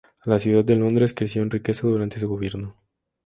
La 0.25 0.39
ciudad 0.39 0.65
de 0.65 0.75
Londres 0.75 1.13
creció 1.15 1.43
en 1.43 1.51
riqueza 1.51 1.87
durante 1.87 2.17
su 2.19 2.27
gobierno. 2.27 2.73